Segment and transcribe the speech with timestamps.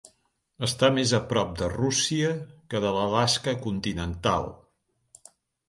[0.67, 2.33] Està més a prop de Rússia
[2.73, 4.53] que de l'Alaska continental.